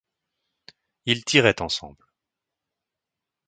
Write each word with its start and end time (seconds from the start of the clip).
Ils 1.05 1.23
tiraient 1.23 1.61
ensemble. 1.61 2.03